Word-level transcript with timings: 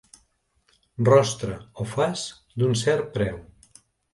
Rostre 1.09 1.59
o 1.83 1.87
faç 1.91 2.25
d'un 2.59 2.77
cert 2.85 3.17
preu. 3.19 3.39